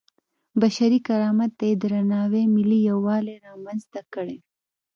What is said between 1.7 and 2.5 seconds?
په درناوي